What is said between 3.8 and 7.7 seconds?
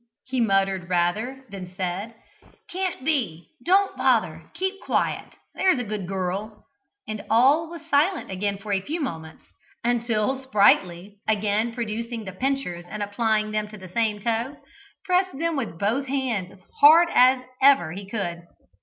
bother keep quiet, there's a good girl," and all